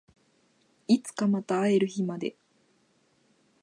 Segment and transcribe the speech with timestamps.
[0.87, 2.35] いつかまた会える日まで